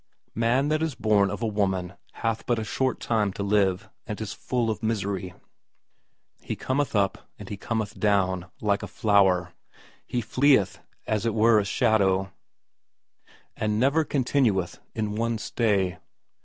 Man 0.33 0.69
that 0.69 0.81
is 0.81 0.95
bom 0.95 1.29
of 1.29 1.43
a 1.43 1.47
woman 1.47 1.93
hath 2.25 2.47
but 2.47 2.57
a 2.57 2.63
short 2.63 2.99
time 2.99 3.31
to 3.33 3.43
live, 3.43 3.87
and 4.07 4.19
is 4.19 4.33
full 4.33 4.71
of 4.71 4.81
misery. 4.81 5.35
He 6.41 6.55
cometh 6.55 6.95
up, 6.95 7.29
and 7.37 7.51
is 7.51 7.57
cut 7.61 7.99
down, 7.99 8.47
like 8.61 8.81
a 8.81 8.87
flower; 8.87 9.53
he 10.07 10.19
fleeth 10.19 10.79
as 11.05 11.27
it 11.27 11.35
were 11.35 11.59
a 11.59 11.65
shadow, 11.65 12.31
and 13.55 13.79
never 13.79 14.03
continueth 14.03 14.79
in 14.95 15.13
one 15.13 15.37
stay. 15.37 15.99